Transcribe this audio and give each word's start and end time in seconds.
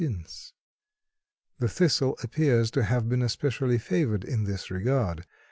The 1.59 1.67
Thistle 1.67 2.17
appears 2.23 2.71
to 2.71 2.81
have 2.83 3.07
been 3.07 3.21
especially 3.21 3.77
favored 3.77 4.23
in 4.23 4.45
this 4.45 4.71
regard. 4.71 5.27